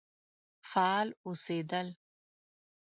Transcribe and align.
فعال 0.71 1.07
اوسېدل. 1.25 1.87